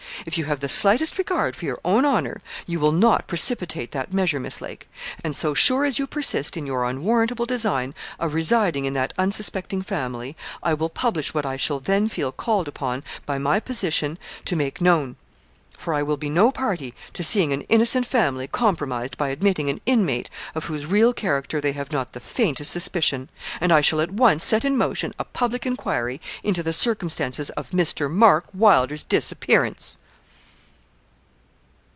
[0.23, 4.13] If you have the slightest regard for your own honour, you will not precipitate that
[4.13, 4.87] measure, Miss Lake;
[5.23, 9.81] and so sure as you persist in your unwarrantable design of residing in that unsuspecting
[9.81, 14.55] family, I will publish what I shall then feel called upon by my position to
[14.55, 15.15] make known;
[15.75, 19.81] for I will be no party to seeing an innocent family compromised by admitting an
[19.87, 23.27] inmate of whose real character they have not the faintest suspicion,
[23.59, 27.71] and I shall at once set in motion a public enquiry into the circumstances of
[27.71, 28.09] Mr.
[28.11, 29.97] Mark Wylder's disappearance.'